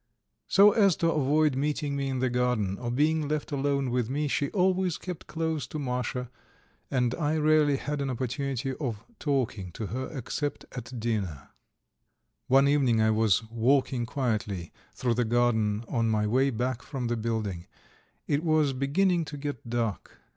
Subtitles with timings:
[0.47, 4.27] So as to avoid meeting me in the garden, or being left alone with me,
[4.27, 6.31] she always kept close to Masha,
[6.89, 11.49] and I rarely had an opportunity of talking to her except at dinner.
[12.47, 17.15] One evening I was walking quietly through the garden on my way back from the
[17.15, 17.67] building.
[18.25, 20.19] It was beginning to get dark.